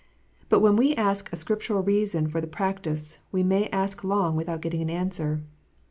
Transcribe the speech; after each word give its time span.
But 0.49 0.61
when 0.61 0.77
we 0.77 0.95
ask 0.95 1.31
a 1.31 1.35
Scriptural 1.35 1.83
reason 1.83 2.27
for 2.27 2.41
the 2.41 2.47
practice, 2.47 3.19
we 3.31 3.43
may 3.43 3.67
ask 3.67 4.03
long 4.03 4.35
without 4.35 4.61
getting 4.61 4.81
an 4.81 4.89
answer. 4.89 5.43